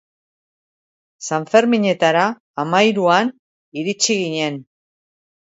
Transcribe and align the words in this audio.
Sanferminetara 1.29 2.23
hamahiruan 2.63 3.31
iritsi 3.83 4.19
ginen. 4.25 4.61